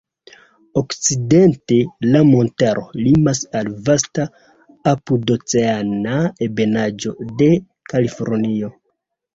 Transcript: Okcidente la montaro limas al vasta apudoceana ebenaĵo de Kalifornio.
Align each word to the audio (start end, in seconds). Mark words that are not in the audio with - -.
Okcidente 0.79 1.77
la 2.15 2.21
montaro 2.29 2.85
limas 3.01 3.43
al 3.61 3.71
vasta 3.91 4.27
apudoceana 4.95 6.19
ebenaĵo 6.49 7.17
de 7.45 7.53
Kalifornio. 7.95 8.77